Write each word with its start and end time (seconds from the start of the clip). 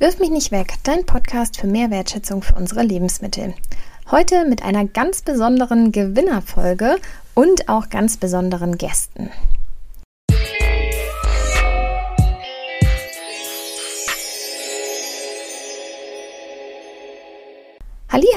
Wirf 0.00 0.20
mich 0.20 0.30
nicht 0.30 0.52
weg, 0.52 0.74
dein 0.84 1.04
Podcast 1.06 1.56
für 1.58 1.66
mehr 1.66 1.90
Wertschätzung 1.90 2.40
für 2.40 2.54
unsere 2.54 2.84
Lebensmittel. 2.84 3.54
Heute 4.12 4.44
mit 4.44 4.62
einer 4.62 4.84
ganz 4.84 5.22
besonderen 5.22 5.90
Gewinnerfolge 5.90 6.98
und 7.34 7.68
auch 7.68 7.88
ganz 7.88 8.16
besonderen 8.16 8.78
Gästen. 8.78 9.30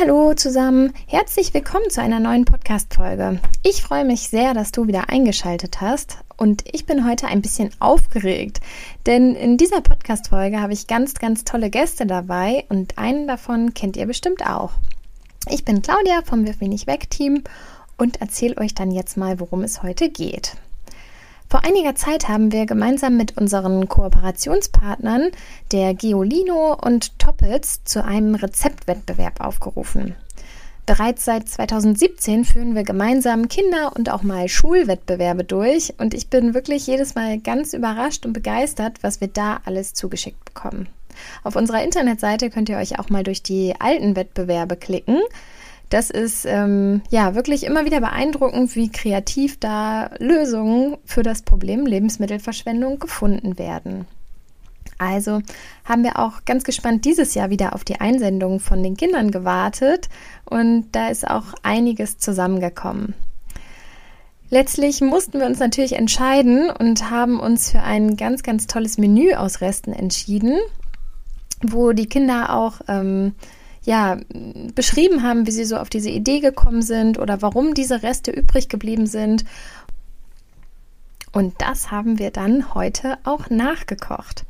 Hallo 0.01 0.33
zusammen, 0.33 0.93
herzlich 1.05 1.53
willkommen 1.53 1.91
zu 1.91 2.01
einer 2.01 2.19
neuen 2.19 2.45
Podcast 2.45 2.95
Folge. 2.95 3.39
Ich 3.61 3.83
freue 3.83 4.03
mich 4.03 4.29
sehr, 4.29 4.55
dass 4.55 4.71
du 4.71 4.87
wieder 4.87 5.09
eingeschaltet 5.09 5.79
hast 5.79 6.17
und 6.41 6.63
ich 6.73 6.87
bin 6.87 7.07
heute 7.07 7.27
ein 7.27 7.43
bisschen 7.43 7.69
aufgeregt, 7.79 8.61
denn 9.05 9.35
in 9.35 9.57
dieser 9.57 9.81
Podcast 9.81 10.29
Folge 10.29 10.59
habe 10.59 10.73
ich 10.73 10.87
ganz 10.87 11.13
ganz 11.13 11.43
tolle 11.43 11.69
Gäste 11.69 12.07
dabei 12.07 12.65
und 12.67 12.97
einen 12.97 13.27
davon 13.27 13.75
kennt 13.75 13.95
ihr 13.95 14.07
bestimmt 14.07 14.43
auch. 14.43 14.71
Ich 15.51 15.65
bin 15.65 15.83
Claudia 15.83 16.23
vom 16.25 16.47
Wirf 16.47 16.59
nicht 16.61 16.87
weg 16.87 17.11
Team 17.11 17.43
und 17.95 18.21
erzähle 18.21 18.57
euch 18.57 18.73
dann 18.73 18.89
jetzt 18.89 19.17
mal, 19.17 19.39
worum 19.39 19.61
es 19.61 19.83
heute 19.83 20.09
geht. 20.09 20.55
Vor 21.47 21.63
einiger 21.63 21.93
Zeit 21.93 22.27
haben 22.27 22.51
wir 22.51 22.65
gemeinsam 22.65 23.17
mit 23.17 23.37
unseren 23.37 23.87
Kooperationspartnern 23.87 25.29
der 25.71 25.93
Geolino 25.93 26.75
und 26.81 27.19
Toppets 27.19 27.83
zu 27.83 28.03
einem 28.03 28.33
Rezeptwettbewerb 28.33 29.41
aufgerufen. 29.41 30.15
Bereits 30.85 31.25
seit 31.25 31.47
2017 31.47 32.43
führen 32.43 32.75
wir 32.75 32.83
gemeinsam 32.83 33.47
Kinder- 33.47 33.93
und 33.95 34.09
auch 34.09 34.23
mal 34.23 34.47
Schulwettbewerbe 34.47 35.43
durch 35.43 35.93
und 35.99 36.13
ich 36.13 36.29
bin 36.29 36.53
wirklich 36.53 36.87
jedes 36.87 37.15
Mal 37.15 37.39
ganz 37.39 37.73
überrascht 37.73 38.25
und 38.25 38.33
begeistert, 38.33 39.03
was 39.03 39.21
wir 39.21 39.27
da 39.27 39.61
alles 39.65 39.93
zugeschickt 39.93 40.43
bekommen. 40.43 40.89
Auf 41.43 41.55
unserer 41.55 41.83
Internetseite 41.83 42.49
könnt 42.49 42.69
ihr 42.69 42.77
euch 42.77 42.99
auch 42.99 43.09
mal 43.09 43.23
durch 43.23 43.43
die 43.43 43.75
alten 43.79 44.15
Wettbewerbe 44.15 44.75
klicken. 44.75 45.19
Das 45.89 46.09
ist 46.09 46.45
ähm, 46.45 47.01
ja 47.09 47.35
wirklich 47.35 47.65
immer 47.65 47.85
wieder 47.85 47.99
beeindruckend, 47.99 48.75
wie 48.75 48.89
kreativ 48.89 49.59
da 49.59 50.09
Lösungen 50.19 50.97
für 51.05 51.21
das 51.21 51.41
Problem 51.41 51.85
Lebensmittelverschwendung 51.85 52.97
gefunden 52.97 53.59
werden. 53.59 54.07
Also 55.01 55.41
haben 55.83 56.03
wir 56.03 56.19
auch 56.19 56.45
ganz 56.45 56.63
gespannt 56.63 57.05
dieses 57.05 57.33
Jahr 57.33 57.49
wieder 57.49 57.73
auf 57.73 57.83
die 57.83 57.99
Einsendungen 57.99 58.59
von 58.59 58.83
den 58.83 58.95
Kindern 58.95 59.31
gewartet 59.31 60.09
und 60.45 60.89
da 60.91 61.09
ist 61.09 61.27
auch 61.27 61.55
einiges 61.63 62.19
zusammengekommen. 62.19 63.15
Letztlich 64.51 65.01
mussten 65.01 65.39
wir 65.39 65.47
uns 65.47 65.57
natürlich 65.57 65.93
entscheiden 65.93 66.69
und 66.69 67.09
haben 67.09 67.39
uns 67.39 67.71
für 67.71 67.81
ein 67.81 68.15
ganz, 68.15 68.43
ganz 68.43 68.67
tolles 68.67 68.99
Menü 68.99 69.33
aus 69.33 69.61
Resten 69.61 69.91
entschieden, 69.91 70.59
wo 71.63 71.93
die 71.93 72.07
Kinder 72.07 72.53
auch 72.55 72.81
ähm, 72.87 73.33
ja, 73.83 74.19
beschrieben 74.75 75.23
haben, 75.23 75.47
wie 75.47 75.51
sie 75.51 75.65
so 75.65 75.77
auf 75.77 75.89
diese 75.89 76.11
Idee 76.11 76.41
gekommen 76.41 76.83
sind 76.83 77.17
oder 77.17 77.41
warum 77.41 77.73
diese 77.73 78.03
Reste 78.03 78.29
übrig 78.29 78.69
geblieben 78.69 79.07
sind. 79.07 79.45
Und 81.31 81.59
das 81.59 81.89
haben 81.89 82.19
wir 82.19 82.29
dann 82.29 82.75
heute 82.75 83.17
auch 83.23 83.49
nachgekocht. 83.49 84.45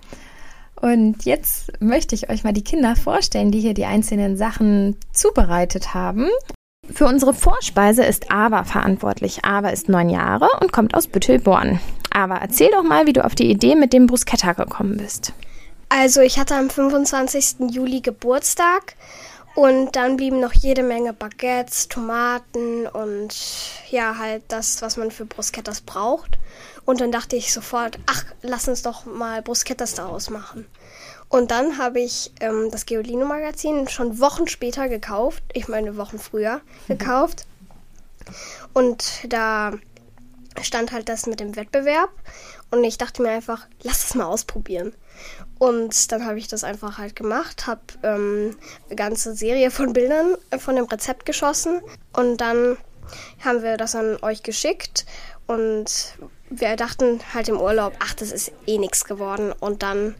Und 0.81 1.25
jetzt 1.25 1.71
möchte 1.79 2.15
ich 2.15 2.29
euch 2.29 2.43
mal 2.43 2.53
die 2.53 2.63
Kinder 2.63 2.95
vorstellen, 2.95 3.51
die 3.51 3.59
hier 3.59 3.75
die 3.75 3.85
einzelnen 3.85 4.35
Sachen 4.35 4.97
zubereitet 5.13 5.93
haben. 5.93 6.27
Für 6.91 7.05
unsere 7.05 7.35
Vorspeise 7.35 8.03
ist 8.03 8.31
Ava 8.31 8.63
verantwortlich. 8.63 9.45
Ava 9.45 9.69
ist 9.69 9.89
neun 9.89 10.09
Jahre 10.09 10.49
und 10.59 10.71
kommt 10.71 10.95
aus 10.95 11.05
Büttelborn. 11.05 11.79
Ava, 12.09 12.38
erzähl 12.38 12.71
doch 12.71 12.83
mal, 12.83 13.05
wie 13.05 13.13
du 13.13 13.23
auf 13.23 13.35
die 13.35 13.49
Idee 13.49 13.75
mit 13.75 13.93
dem 13.93 14.07
Bruschetta 14.07 14.53
gekommen 14.53 14.97
bist. 14.97 15.33
Also 15.89 16.21
ich 16.21 16.39
hatte 16.39 16.55
am 16.55 16.69
25. 16.69 17.69
Juli 17.69 18.01
Geburtstag 18.01 18.95
und 19.55 19.95
dann 19.95 20.17
blieben 20.17 20.39
noch 20.39 20.53
jede 20.53 20.83
Menge 20.83 21.13
Baguettes, 21.13 21.88
Tomaten 21.88 22.88
und 22.88 23.35
ja, 23.89 24.17
halt 24.17 24.44
das, 24.47 24.81
was 24.81 24.97
man 24.97 25.12
für 25.12 25.25
Bruschettas 25.25 25.81
braucht. 25.81 26.38
Und 26.85 27.01
dann 27.01 27.12
dachte 27.12 27.35
ich 27.35 27.53
sofort, 27.53 28.00
ach, 28.06 28.25
lass 28.41 28.67
uns 28.67 28.81
doch 28.81 29.06
mal 29.06 29.41
Bruschettas 29.41 29.94
daraus 29.94 30.29
machen. 30.29 30.66
Und 31.29 31.51
dann 31.51 31.78
habe 31.78 32.01
ich 32.01 32.31
ähm, 32.41 32.69
das 32.72 32.85
Geolino-Magazin 32.85 33.88
schon 33.88 34.19
Wochen 34.19 34.47
später 34.47 34.89
gekauft, 34.89 35.44
ich 35.53 35.68
meine 35.68 35.95
Wochen 35.97 36.19
früher 36.19 36.57
mhm. 36.88 36.97
gekauft. 36.97 37.45
Und 38.73 39.03
da 39.28 39.73
stand 40.62 40.91
halt 40.91 41.09
das 41.09 41.25
mit 41.25 41.39
dem 41.39 41.56
Wettbewerb. 41.56 42.09
Und 42.69 42.84
ich 42.84 42.97
dachte 42.97 43.22
mir 43.22 43.29
einfach, 43.29 43.67
lass 43.84 44.06
es 44.06 44.16
mal 44.16 44.25
ausprobieren. 44.25 44.94
Und 45.59 46.12
dann 46.12 46.25
habe 46.25 46.39
ich 46.39 46.47
das 46.47 46.63
einfach 46.63 46.97
halt 46.97 47.16
gemacht, 47.16 47.67
habe 47.67 47.81
ähm, 48.03 48.57
eine 48.88 48.95
ganze 48.95 49.35
Serie 49.35 49.72
von 49.72 49.94
Bildern 49.94 50.35
äh, 50.50 50.57
von 50.57 50.75
dem 50.75 50.85
Rezept 50.85 51.25
geschossen 51.25 51.81
und 52.13 52.38
dann 52.38 52.78
haben 53.44 53.62
wir 53.62 53.78
das 53.78 53.94
an 53.94 54.17
euch 54.22 54.41
geschickt 54.41 55.06
und 55.47 56.17
wir 56.50 56.75
dachten 56.75 57.19
halt 57.33 57.50
im 57.50 57.59
Urlaub, 57.59 57.94
ach, 58.00 58.13
das 58.13 58.31
ist 58.31 58.51
eh 58.68 58.78
nichts 58.78 59.06
geworden. 59.06 59.53
Und 59.59 59.83
dann 59.83 60.16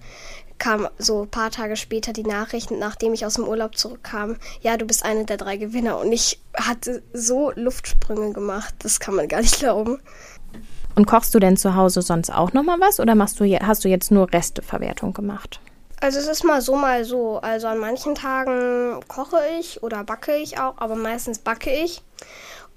kam 0.62 0.88
so 1.00 1.24
ein 1.24 1.28
paar 1.28 1.50
Tage 1.50 1.76
später 1.76 2.14
die 2.14 2.24
Nachricht, 2.24 2.70
nachdem 2.70 3.14
ich 3.14 3.26
aus 3.26 3.34
dem 3.34 3.48
Urlaub 3.48 3.76
zurückkam, 3.76 4.38
ja, 4.62 4.78
du 4.78 4.86
bist 4.86 5.04
eine 5.04 5.26
der 5.26 5.38
drei 5.38 5.58
Gewinner. 5.58 5.98
Und 5.98 6.12
ich 6.12 6.40
hatte 6.54 7.02
so 7.14 7.52
Luftsprünge 7.56 8.32
gemacht, 8.32 8.76
das 8.80 9.00
kann 9.00 9.16
man 9.16 9.28
gar 9.28 9.42
nicht 9.42 9.58
glauben. 9.58 10.00
Und 10.94 11.08
kochst 11.08 11.34
du 11.34 11.40
denn 11.40 11.58
zu 11.58 11.74
Hause 11.76 12.04
sonst 12.04 12.30
auch 12.30 12.54
noch 12.54 12.62
mal 12.62 12.80
was 12.80 13.00
oder 13.00 13.16
machst 13.16 13.40
du, 13.40 13.60
hast 13.60 13.84
du 13.84 13.90
jetzt 13.90 14.12
nur 14.12 14.32
Resteverwertung 14.32 15.14
gemacht? 15.14 15.60
Also 16.00 16.20
es 16.20 16.28
ist 16.28 16.44
mal 16.44 16.62
so, 16.62 16.76
mal 16.76 17.06
so. 17.06 17.40
Also 17.40 17.66
an 17.66 17.80
manchen 17.80 18.14
Tagen 18.14 19.00
koche 19.08 19.40
ich 19.60 19.82
oder 19.82 20.04
backe 20.04 20.36
ich 20.36 20.60
auch, 20.60 20.78
aber 20.78 20.96
meistens 20.96 21.40
backe 21.40 21.72
ich. 21.72 22.04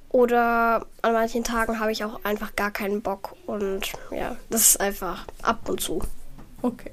Oder 0.09 0.87
an 1.03 1.13
manchen 1.13 1.45
Tagen 1.45 1.81
habe 1.81 1.93
ich 1.93 2.03
auch 2.03 2.25
einfach 2.25 2.57
gar 2.57 2.71
keinen 2.71 3.03
Bock. 3.03 3.37
Und 3.45 3.93
ja, 4.11 4.37
das 4.49 4.69
ist 4.69 4.81
einfach 4.81 5.27
ab 5.43 5.69
und 5.69 5.83
zu. 5.83 6.01
Okay. 6.63 6.93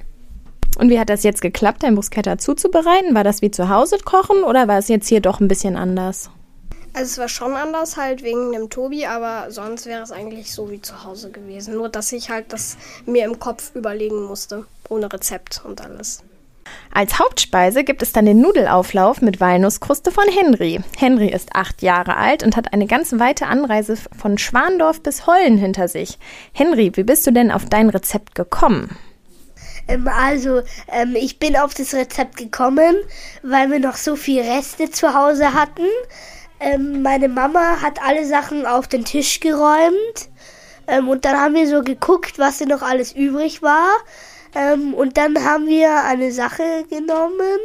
Und 0.78 0.90
wie 0.90 1.00
hat 1.00 1.10
das 1.10 1.24
jetzt 1.24 1.42
geklappt, 1.42 1.84
dein 1.84 1.96
Bruschetta 1.96 2.38
zuzubereiten? 2.38 3.14
War 3.14 3.24
das 3.24 3.42
wie 3.42 3.52
zu 3.52 3.70
Hause 3.70 3.98
kochen 4.04 4.44
oder 4.44 4.68
war 4.68 4.78
es 4.78 4.88
jetzt 4.88 5.08
hier 5.08 5.22
doch 5.22 5.40
ein 5.40 5.48
bisschen 5.48 5.76
anders? 5.76 6.30
Also 6.94 7.06
es 7.06 7.18
war 7.18 7.30
schon 7.30 7.54
anders 7.54 7.96
halt 7.96 8.22
wegen 8.22 8.52
dem 8.52 8.70
Tobi, 8.70 9.06
aber 9.06 9.50
sonst 9.50 9.86
wäre 9.86 10.02
es 10.04 10.12
eigentlich 10.12 10.52
so 10.52 10.70
wie 10.72 10.82
zu 10.82 11.06
Hause 11.06 11.32
gewesen. 11.32 11.76
Nur 11.76 11.90
dass 11.90 12.12
ich 12.12 12.30
halt 12.30 12.52
das 12.52 12.78
mir 13.06 13.26
im 13.26 13.40
Kopf 13.40 13.72
überlegen 13.76 14.24
musste, 14.24 14.66
ohne 14.90 15.12
Rezept 15.12 15.62
und 15.64 15.82
alles. 15.82 16.24
Als 16.94 17.20
Hauptspeise 17.20 17.84
gibt 17.84 18.02
es 18.02 18.12
dann 18.12 18.26
den 18.26 18.42
Nudelauflauf 18.42 19.22
mit 19.22 19.40
Walnusskruste 19.40 20.12
von 20.12 20.26
Henry. 20.28 20.82
Henry 20.98 21.30
ist 21.30 21.56
acht 21.56 21.82
Jahre 21.82 22.18
alt 22.18 22.44
und 22.44 22.56
hat 22.56 22.74
eine 22.74 22.88
ganz 22.88 23.14
weite 23.14 23.48
Anreise 23.48 23.96
von 23.96 24.38
Schwandorf 24.38 25.02
bis 25.02 25.26
Hollen 25.28 25.58
hinter 25.58 25.88
sich. 25.88 26.20
Henry, 26.54 26.92
wie 26.96 27.04
bist 27.04 27.26
du 27.26 27.32
denn 27.32 27.52
auf 27.52 27.66
dein 27.66 27.90
Rezept 27.90 28.36
gekommen? 28.36 28.98
Ähm, 29.92 30.08
also, 30.08 30.62
ähm, 30.88 31.16
ich 31.16 31.38
bin 31.40 31.58
auf 31.58 31.74
das 31.74 31.94
Rezept 31.94 32.38
gekommen, 32.38 32.96
weil 33.44 33.70
wir 33.70 33.80
noch 33.80 33.98
so 33.98 34.16
viel 34.16 34.42
Reste 34.42 34.90
zu 34.90 35.14
Hause 35.14 35.54
hatten. 35.54 35.88
Ähm, 36.60 37.02
meine 37.02 37.28
Mama 37.28 37.82
hat 37.82 38.02
alle 38.02 38.26
Sachen 38.26 38.66
auf 38.66 38.88
den 38.88 39.04
Tisch 39.04 39.40
geräumt. 39.40 40.30
Ähm, 40.88 41.10
und 41.10 41.26
dann 41.26 41.38
haben 41.38 41.56
wir 41.56 41.68
so 41.68 41.82
geguckt, 41.82 42.40
was 42.40 42.60
denn 42.60 42.70
noch 42.70 42.82
alles 42.82 43.14
übrig 43.14 43.62
war. 43.62 43.90
Ähm, 44.56 44.94
und 44.94 45.18
dann 45.18 45.44
haben 45.44 45.68
wir 45.68 46.04
eine 46.04 46.32
Sache 46.32 46.86
genommen. 46.90 47.60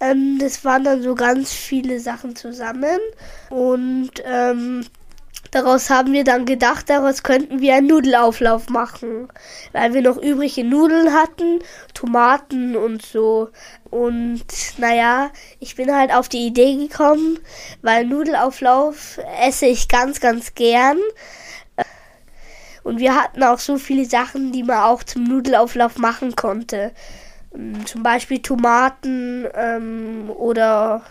Ähm, 0.00 0.38
das 0.40 0.64
waren 0.64 0.84
dann 0.84 1.02
so 1.02 1.14
ganz 1.14 1.52
viele 1.52 2.00
Sachen 2.00 2.36
zusammen. 2.36 2.98
Und 3.50 4.12
Daraus 5.50 5.88
haben 5.88 6.12
wir 6.12 6.24
dann 6.24 6.44
gedacht, 6.44 6.90
daraus 6.90 7.22
könnten 7.22 7.60
wir 7.60 7.74
einen 7.74 7.86
Nudelauflauf 7.86 8.68
machen, 8.68 9.28
weil 9.72 9.94
wir 9.94 10.02
noch 10.02 10.18
übrige 10.18 10.64
Nudeln 10.64 11.12
hatten, 11.14 11.60
Tomaten 11.94 12.76
und 12.76 13.04
so. 13.04 13.48
Und 13.90 14.44
naja, 14.78 15.30
ich 15.60 15.76
bin 15.76 15.94
halt 15.94 16.12
auf 16.12 16.28
die 16.28 16.46
Idee 16.46 16.76
gekommen, 16.76 17.38
weil 17.82 18.04
Nudelauflauf 18.04 19.18
esse 19.42 19.66
ich 19.66 19.88
ganz, 19.88 20.20
ganz 20.20 20.54
gern. 20.54 20.98
Und 22.84 22.98
wir 22.98 23.14
hatten 23.14 23.42
auch 23.42 23.58
so 23.58 23.76
viele 23.76 24.04
Sachen, 24.04 24.52
die 24.52 24.62
man 24.62 24.78
auch 24.78 25.02
zum 25.02 25.24
Nudelauflauf 25.24 25.98
machen 25.98 26.36
konnte. 26.36 26.92
Zum 27.86 28.02
Beispiel 28.02 28.40
Tomaten 28.40 29.46
ähm, 29.54 30.30
oder 30.30 31.02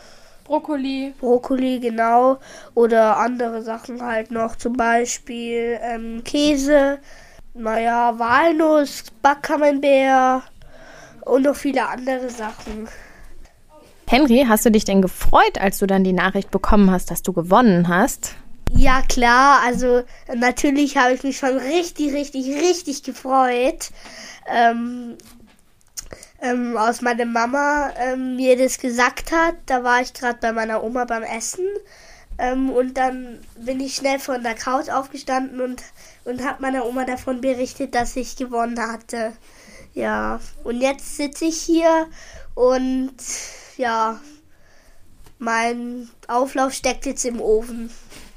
Brokkoli. 0.48 1.14
Brokkoli, 1.20 1.80
genau. 1.80 2.40
Oder 2.74 3.18
andere 3.18 3.62
Sachen 3.62 4.02
halt 4.02 4.32
noch. 4.32 4.56
Zum 4.56 4.74
Beispiel 4.74 5.78
ähm, 5.82 6.24
Käse, 6.24 7.00
naja, 7.54 8.18
Walnuss, 8.18 9.04
Backkamembert 9.22 10.44
und 11.26 11.44
noch 11.44 11.56
viele 11.56 11.86
andere 11.88 12.30
Sachen. 12.30 12.88
Henry, 14.10 14.46
hast 14.48 14.66
du 14.66 14.72
dich 14.72 14.86
denn 14.86 15.02
gefreut, 15.02 15.60
als 15.60 15.80
du 15.80 15.86
dann 15.86 16.06
die 16.06 16.14
Nachricht 16.14 16.50
bekommen 16.50 16.92
hast, 16.92 17.12
dass 17.12 17.24
du 17.24 17.34
gewonnen 17.34 17.90
hast? 17.90 18.36
Ja, 18.72 19.02
klar. 19.02 19.60
Also 19.66 20.04
natürlich 20.34 20.98
habe 20.98 21.14
ich 21.14 21.24
mich 21.24 21.38
schon 21.38 21.58
richtig, 21.58 22.14
richtig, 22.14 22.48
richtig 22.48 23.04
gefreut. 23.04 23.90
Ähm, 24.50 25.18
ähm, 26.42 26.78
aus 26.78 27.02
meiner 27.02 27.26
Mama 27.26 27.92
ähm, 27.98 28.36
mir 28.36 28.58
das 28.58 28.80
gesagt 28.80 29.32
hat. 29.32 29.56
Da 29.66 29.84
war 29.84 30.02
ich 30.02 30.14
gerade 30.14 30.40
bei 30.40 30.52
meiner 30.52 30.84
Oma 30.84 31.06
beim 31.06 31.24
Essen. 31.24 31.66
Ähm, 32.38 32.70
und 32.70 32.98
dann 32.98 33.40
bin 33.58 33.80
ich 33.80 33.96
schnell 33.96 34.20
von 34.20 34.44
der 34.44 34.56
Couch 34.56 34.90
aufgestanden 34.90 35.62
und, 35.62 35.84
und 36.26 36.46
habe 36.46 36.62
meiner 36.62 36.86
Oma 36.86 37.06
davon 37.06 37.42
berichtet, 37.42 37.96
dass 37.96 38.16
ich 38.16 38.36
gewonnen 38.36 38.80
hatte. 38.80 39.34
Ja, 39.94 40.40
und 40.64 40.82
jetzt 40.82 41.18
sitze 41.18 41.46
ich 41.46 41.60
hier 41.60 42.08
und 42.54 43.16
ja, 43.78 44.20
mein 45.40 46.10
Auflauf 46.28 46.74
steckt 46.74 47.06
jetzt 47.08 47.26
im 47.26 47.42
Ofen. 47.42 47.90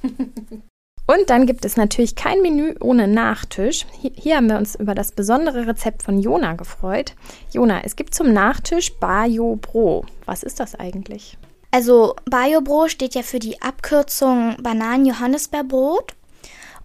Und 1.11 1.29
dann 1.29 1.45
gibt 1.45 1.65
es 1.65 1.77
natürlich 1.77 2.15
kein 2.15 2.41
Menü 2.41 2.77
ohne 2.81 3.09
Nachtisch. 3.09 3.85
Hier, 4.01 4.37
haben 4.37 4.49
wir 4.49 4.59
uns 4.59 4.77
über 4.77 4.95
das 4.95 5.11
besondere 5.11 5.67
Rezept 5.67 6.05
von 6.05 6.21
Jona 6.21 6.53
gefreut. 6.53 7.17
Jona, 7.51 7.81
es 7.83 7.97
gibt 7.97 8.15
zum 8.15 8.33
Nachtisch 8.33 8.93
Bayo 9.01 9.57
Bro. 9.57 10.05
Was 10.25 10.45
ist 10.45 10.61
das 10.61 10.77
eigentlich? 10.77 11.37
Also 11.73 12.15
Bayo 12.27 12.61
Bro 12.61 12.87
steht 12.87 13.17
ja 13.17 13.23
für 13.23 13.41
die 13.41 13.61
Abkürzung 13.61 14.57
Bananen-Johannisbeerbrot. 14.63 16.15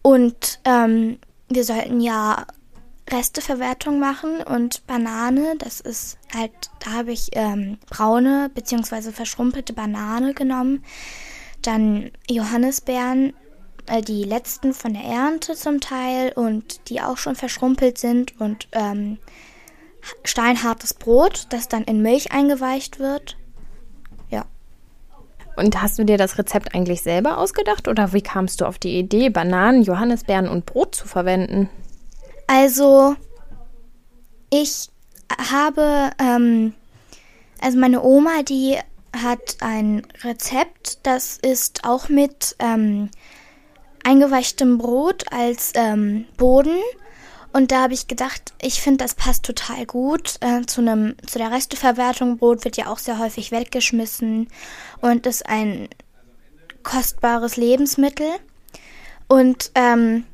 Und 0.01 0.59
ähm, 0.65 1.19
wir 1.47 1.63
sollten 1.63 2.01
ja 2.01 2.47
Resteverwertung 3.07 3.99
machen 3.99 4.41
und 4.41 4.87
Banane, 4.87 5.53
das 5.59 5.81
ist 5.81 6.17
halt, 6.33 6.51
da 6.83 6.93
habe 6.93 7.11
ich 7.11 7.29
ähm, 7.33 7.77
braune 7.91 8.49
bzw. 8.55 9.11
verschrumpelte 9.11 9.73
Banane 9.73 10.33
genommen. 10.33 10.83
Dann 11.61 12.09
Johannisbeeren 12.27 13.33
äh, 13.87 14.01
die 14.01 14.23
letzten 14.23 14.73
von 14.73 14.93
der 14.93 15.03
Ernte 15.03 15.55
zum 15.55 15.79
Teil 15.79 16.31
und 16.33 16.89
die 16.89 17.01
auch 17.01 17.17
schon 17.17 17.35
verschrumpelt 17.35 17.97
sind 17.97 18.39
und 18.39 18.67
ähm, 18.71 19.17
steinhartes 20.23 20.93
Brot, 20.93 21.47
das 21.49 21.67
dann 21.67 21.83
in 21.83 22.01
Milch 22.01 22.31
eingeweicht 22.31 22.99
wird. 22.99 23.37
Ja. 24.29 24.45
Und 25.55 25.81
hast 25.81 25.97
du 25.99 26.03
dir 26.03 26.17
das 26.17 26.37
Rezept 26.37 26.75
eigentlich 26.75 27.01
selber 27.01 27.37
ausgedacht 27.37 27.87
oder 27.87 28.13
wie 28.13 28.21
kamst 28.21 28.61
du 28.61 28.65
auf 28.65 28.77
die 28.77 28.97
Idee, 28.97 29.29
Bananen, 29.29 29.83
Johannisbeeren 29.83 30.47
und 30.47 30.65
Brot 30.65 30.95
zu 30.95 31.07
verwenden? 31.07 31.69
Also, 32.47 33.15
ich 34.51 34.89
habe, 35.51 36.11
ähm, 36.19 36.73
also 37.59 37.77
meine 37.79 38.03
Oma, 38.03 38.43
die 38.43 38.77
hat 39.15 39.57
ein 39.61 40.05
Rezept, 40.23 40.99
das 41.03 41.37
ist 41.37 41.85
auch 41.85 42.09
mit 42.09 42.55
ähm, 42.59 43.09
eingeweichtem 44.05 44.77
Brot 44.77 45.25
als 45.31 45.73
ähm, 45.75 46.25
Boden. 46.37 46.77
Und 47.51 47.71
da 47.71 47.83
habe 47.83 47.93
ich 47.93 48.07
gedacht, 48.07 48.53
ich 48.61 48.81
finde, 48.81 49.03
das 49.03 49.15
passt 49.15 49.43
total 49.43 49.85
gut 49.85 50.35
äh, 50.41 50.65
zu 50.65 50.81
einem 50.81 51.15
zu 51.25 51.39
der 51.39 51.51
Resteverwertung. 51.51 52.37
Brot 52.37 52.65
wird 52.65 52.77
ja 52.77 52.87
auch 52.87 52.99
sehr 52.99 53.17
häufig 53.17 53.51
weggeschmissen 53.51 54.47
und 55.01 55.25
ist 55.25 55.47
ein 55.47 55.87
kostbares 56.83 57.57
Lebensmittel. 57.57 58.27
Und 59.27 59.71
ähm, 59.75 60.25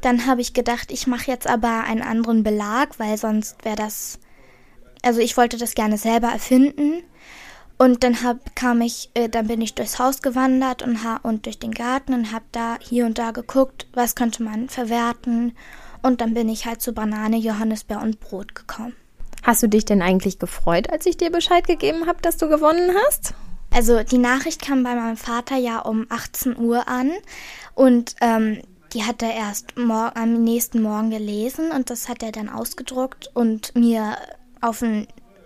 dann 0.00 0.26
habe 0.26 0.40
ich 0.40 0.54
gedacht, 0.54 0.90
ich 0.90 1.06
mache 1.06 1.30
jetzt 1.30 1.46
aber 1.46 1.84
einen 1.84 2.02
anderen 2.02 2.42
Belag, 2.42 2.98
weil 2.98 3.16
sonst 3.16 3.64
wäre 3.64 3.76
das. 3.76 4.18
Also 5.02 5.20
ich 5.20 5.36
wollte 5.36 5.56
das 5.56 5.74
gerne 5.74 5.98
selber 5.98 6.28
erfinden. 6.28 7.02
Und 7.80 8.04
dann 8.04 8.22
hab, 8.22 8.54
kam 8.54 8.82
ich, 8.82 9.08
äh, 9.14 9.30
dann 9.30 9.46
bin 9.46 9.62
ich 9.62 9.74
durchs 9.74 9.98
Haus 9.98 10.20
gewandert 10.20 10.82
und, 10.82 11.02
ha 11.02 11.18
und 11.22 11.46
durch 11.46 11.58
den 11.58 11.72
Garten 11.72 12.12
und 12.12 12.30
habe 12.30 12.44
da 12.52 12.76
hier 12.78 13.06
und 13.06 13.16
da 13.16 13.30
geguckt, 13.30 13.86
was 13.94 14.14
könnte 14.14 14.42
man 14.42 14.68
verwerten. 14.68 15.56
Und 16.02 16.20
dann 16.20 16.34
bin 16.34 16.50
ich 16.50 16.66
halt 16.66 16.82
zu 16.82 16.92
Banane, 16.92 17.38
Johannisbeer 17.38 18.02
und 18.02 18.20
Brot 18.20 18.54
gekommen. 18.54 18.94
Hast 19.44 19.62
du 19.62 19.66
dich 19.66 19.86
denn 19.86 20.02
eigentlich 20.02 20.38
gefreut, 20.38 20.90
als 20.90 21.06
ich 21.06 21.16
dir 21.16 21.32
Bescheid 21.32 21.66
gegeben 21.66 22.06
habe, 22.06 22.20
dass 22.20 22.36
du 22.36 22.50
gewonnen 22.50 22.94
hast? 23.06 23.32
Also 23.70 24.02
die 24.02 24.18
Nachricht 24.18 24.60
kam 24.60 24.82
bei 24.82 24.94
meinem 24.94 25.16
Vater 25.16 25.56
ja 25.56 25.78
um 25.78 26.04
18 26.10 26.58
Uhr 26.58 26.86
an 26.86 27.10
und 27.74 28.14
ähm, 28.20 28.60
die 28.92 29.04
hat 29.04 29.22
er 29.22 29.32
erst 29.32 29.72
am 29.78 30.44
nächsten 30.44 30.82
Morgen 30.82 31.08
gelesen 31.08 31.70
und 31.70 31.88
das 31.88 32.10
hat 32.10 32.22
er 32.22 32.32
dann 32.32 32.50
ausgedruckt 32.50 33.30
und 33.32 33.74
mir 33.74 34.18
auf, 34.60 34.84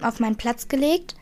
auf 0.01 0.19
meinen 0.19 0.37
Platz 0.37 0.67
gelegt. 0.67 1.15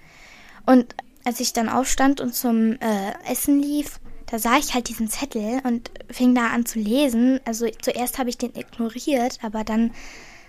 Und 0.66 0.94
als 1.24 1.40
ich 1.40 1.52
dann 1.52 1.68
aufstand 1.68 2.20
und 2.20 2.34
zum 2.34 2.72
äh, 2.80 3.12
Essen 3.30 3.60
lief, 3.60 4.00
da 4.26 4.38
sah 4.38 4.56
ich 4.56 4.74
halt 4.74 4.88
diesen 4.88 5.08
Zettel 5.08 5.60
und 5.64 5.90
fing 6.10 6.34
da 6.34 6.48
an 6.48 6.64
zu 6.64 6.78
lesen. 6.78 7.40
Also 7.44 7.66
zuerst 7.80 8.18
habe 8.18 8.30
ich 8.30 8.38
den 8.38 8.54
ignoriert, 8.56 9.38
aber 9.42 9.62
dann 9.62 9.92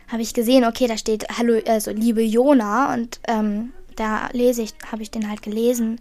habe 0.08 0.22
ich 0.22 0.34
gesehen, 0.34 0.66
okay, 0.66 0.88
da 0.88 0.98
steht 0.98 1.28
Hallo, 1.38 1.60
also 1.68 1.92
liebe 1.92 2.22
Jona 2.22 2.94
und 2.94 3.20
ähm, 3.28 3.74
da 3.96 4.30
lese 4.32 4.62
ich, 4.64 4.74
habe 4.92 5.02
ich 5.02 5.12
den 5.12 5.30
halt 5.30 5.42
gelesen 5.42 6.00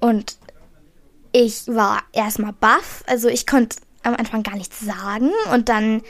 und 0.00 0.36
ich 1.32 1.66
war 1.66 2.02
erstmal 2.12 2.52
baff, 2.52 3.02
also 3.06 3.28
ich 3.28 3.46
konnte 3.46 3.78
am 4.02 4.14
Anfang 4.14 4.42
gar 4.42 4.56
nichts 4.56 4.80
sagen 4.80 5.30
und 5.52 5.68
dann 5.68 6.02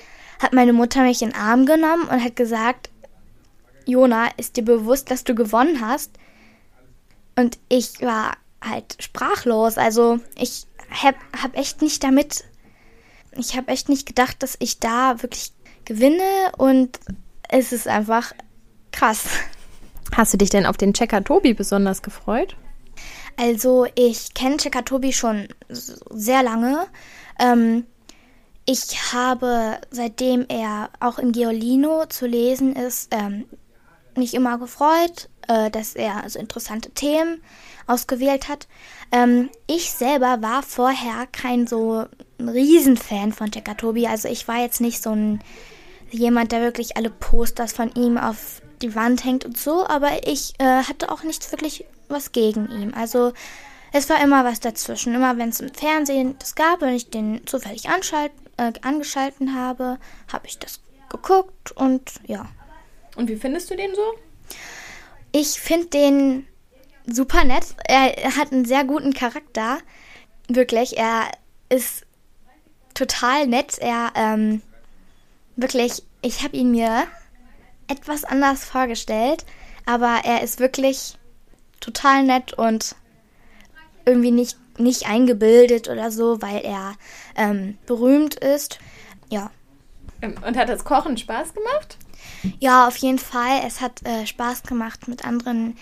hat 0.42 0.52
meine 0.52 0.72
Mutter 0.72 1.02
mich 1.02 1.22
in 1.22 1.30
den 1.30 1.38
Arm 1.38 1.64
genommen 1.64 2.08
und 2.08 2.22
hat 2.22 2.36
gesagt, 2.36 2.90
Jona, 3.86 4.28
ist 4.36 4.56
dir 4.56 4.64
bewusst, 4.64 5.10
dass 5.10 5.24
du 5.24 5.34
gewonnen 5.34 5.80
hast? 5.80 6.10
Und 7.36 7.58
ich 7.68 8.00
war 8.00 8.36
halt 8.62 8.96
sprachlos. 9.00 9.78
Also 9.78 10.20
ich 10.36 10.66
habe 10.90 11.18
hab 11.40 11.56
echt 11.56 11.82
nicht 11.82 12.02
damit, 12.04 12.44
ich 13.32 13.56
habe 13.56 13.68
echt 13.68 13.88
nicht 13.88 14.06
gedacht, 14.06 14.42
dass 14.42 14.56
ich 14.58 14.78
da 14.78 15.22
wirklich 15.22 15.52
gewinne 15.84 16.52
und 16.56 16.98
es 17.48 17.72
ist 17.72 17.88
einfach 17.88 18.32
krass. 18.92 19.26
Hast 20.14 20.32
du 20.32 20.38
dich 20.38 20.50
denn 20.50 20.66
auf 20.66 20.76
den 20.76 20.94
Checker 20.94 21.22
Tobi 21.24 21.54
besonders 21.54 22.02
gefreut? 22.02 22.56
Also 23.36 23.86
ich 23.96 24.34
kenne 24.34 24.56
Checker 24.56 24.84
Tobi 24.84 25.12
schon 25.12 25.48
sehr 25.68 26.42
lange. 26.42 26.86
Ähm, 27.38 27.84
ich 28.66 29.12
habe, 29.12 29.78
seitdem 29.90 30.46
er 30.48 30.90
auch 31.00 31.18
im 31.18 31.32
Geolino 31.32 32.06
zu 32.06 32.26
lesen 32.26 32.74
ist, 32.76 33.08
ähm, 33.10 33.44
mich 34.16 34.34
immer 34.34 34.58
gefreut 34.58 35.28
äh, 35.48 35.70
dass 35.70 35.94
er 35.94 36.22
also 36.22 36.38
interessante 36.38 36.90
Themen 36.90 37.42
ausgewählt 37.86 38.48
hat. 38.48 38.66
Ähm, 39.12 39.50
ich 39.66 39.90
selber 39.92 40.42
war 40.42 40.62
vorher 40.62 41.26
kein 41.32 41.66
so 41.66 42.04
Riesenfan 42.40 43.32
von 43.32 43.50
Tobi. 43.50 44.06
Also 44.06 44.28
ich 44.28 44.48
war 44.48 44.60
jetzt 44.60 44.80
nicht 44.80 45.02
so 45.02 45.10
ein 45.10 45.42
jemand, 46.10 46.52
der 46.52 46.60
wirklich 46.60 46.96
alle 46.96 47.10
Posters 47.10 47.72
von 47.72 47.92
ihm 47.94 48.18
auf 48.18 48.62
die 48.82 48.94
Wand 48.94 49.24
hängt 49.24 49.44
und 49.44 49.58
so, 49.58 49.86
aber 49.86 50.26
ich 50.26 50.54
äh, 50.58 50.82
hatte 50.82 51.10
auch 51.10 51.22
nicht 51.22 51.50
wirklich 51.50 51.84
was 52.08 52.32
gegen 52.32 52.70
ihn. 52.70 52.94
Also 52.94 53.32
es 53.92 54.08
war 54.10 54.22
immer 54.22 54.44
was 54.44 54.60
dazwischen. 54.60 55.14
Immer 55.14 55.38
wenn 55.38 55.50
es 55.50 55.60
im 55.60 55.72
Fernsehen 55.72 56.36
das 56.38 56.54
gab 56.54 56.82
und 56.82 56.88
ich 56.88 57.10
den 57.10 57.46
zufällig 57.46 57.86
äh, 57.86 58.72
angeschalten 58.82 59.54
habe, 59.54 59.98
habe 60.32 60.46
ich 60.46 60.58
das 60.58 60.80
geguckt 61.08 61.72
und 61.72 62.12
ja. 62.26 62.46
Und 63.16 63.28
wie 63.28 63.36
findest 63.36 63.70
du 63.70 63.76
den 63.76 63.94
so? 63.94 64.02
Ich 65.36 65.60
finde 65.60 65.86
den 65.86 66.46
super 67.08 67.42
nett. 67.42 67.74
Er 67.88 68.36
hat 68.36 68.52
einen 68.52 68.64
sehr 68.64 68.84
guten 68.84 69.12
Charakter. 69.12 69.78
Wirklich. 70.46 70.96
Er 70.96 71.28
ist 71.68 72.06
total 72.94 73.48
nett. 73.48 73.78
Er, 73.80 74.12
ähm, 74.14 74.62
wirklich, 75.56 76.04
ich 76.22 76.44
habe 76.44 76.56
ihn 76.56 76.70
mir 76.70 77.08
etwas 77.88 78.22
anders 78.22 78.64
vorgestellt. 78.64 79.44
Aber 79.86 80.20
er 80.22 80.44
ist 80.44 80.60
wirklich 80.60 81.18
total 81.80 82.22
nett 82.22 82.52
und 82.52 82.94
irgendwie 84.04 84.30
nicht, 84.30 84.56
nicht 84.78 85.08
eingebildet 85.08 85.88
oder 85.88 86.12
so, 86.12 86.42
weil 86.42 86.58
er 86.58 86.94
ähm, 87.34 87.76
berühmt 87.86 88.36
ist. 88.36 88.78
Ja. 89.30 89.50
Und 90.22 90.56
hat 90.56 90.68
das 90.68 90.84
Kochen 90.84 91.16
Spaß 91.16 91.54
gemacht? 91.54 91.98
Ja, 92.60 92.86
auf 92.86 92.96
jeden 92.96 93.18
Fall. 93.18 93.62
Es 93.66 93.80
hat 93.80 94.04
äh, 94.06 94.26
Spaß 94.26 94.62
gemacht, 94.64 95.08
mit 95.08 95.24
anderen 95.24 95.76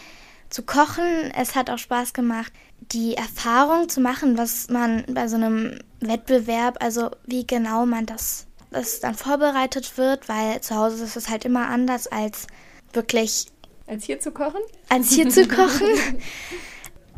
zu 0.50 0.62
kochen. 0.62 1.32
Es 1.36 1.54
hat 1.54 1.70
auch 1.70 1.78
Spaß 1.78 2.12
gemacht, 2.12 2.52
die 2.80 3.14
Erfahrung 3.14 3.88
zu 3.88 4.00
machen, 4.00 4.36
was 4.36 4.68
man 4.68 5.04
bei 5.08 5.28
so 5.28 5.36
einem 5.36 5.78
Wettbewerb, 6.00 6.82
also 6.82 7.10
wie 7.26 7.46
genau 7.46 7.86
man 7.86 8.06
das, 8.06 8.46
das 8.70 9.00
dann 9.00 9.14
vorbereitet 9.14 9.96
wird, 9.96 10.28
weil 10.28 10.60
zu 10.60 10.76
Hause 10.76 11.04
ist 11.04 11.16
es 11.16 11.28
halt 11.28 11.44
immer 11.44 11.68
anders 11.68 12.06
als 12.06 12.46
wirklich. 12.92 13.46
Als 13.86 14.04
hier 14.04 14.20
zu 14.20 14.30
kochen? 14.30 14.60
Als 14.88 15.10
hier 15.12 15.28
zu 15.28 15.46
kochen. 15.46 15.88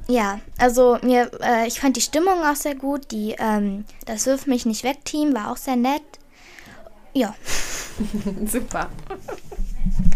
Ja, 0.06 0.40
also 0.58 0.98
mir, 1.02 1.30
äh, 1.40 1.66
ich 1.66 1.80
fand 1.80 1.96
die 1.96 2.02
Stimmung 2.02 2.42
auch 2.44 2.56
sehr 2.56 2.74
gut. 2.74 3.10
Die, 3.10 3.34
ähm, 3.38 3.84
das 4.04 4.26
Wirf 4.26 4.46
mich 4.46 4.66
nicht 4.66 4.84
weg 4.84 5.04
Team 5.04 5.34
war 5.34 5.50
auch 5.50 5.56
sehr 5.56 5.76
nett. 5.76 6.02
Ja. 7.14 7.34
Super. 8.46 8.88